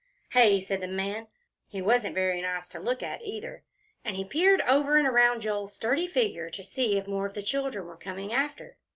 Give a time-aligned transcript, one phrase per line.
[0.31, 1.27] "Hey?" said the man.
[1.67, 3.61] He wasn't very nice to look at either,
[4.03, 7.43] and he peered over and around Joel's sturdy figure, to see if more of the
[7.43, 8.77] children were coming after.